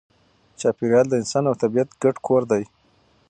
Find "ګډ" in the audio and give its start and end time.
2.03-2.15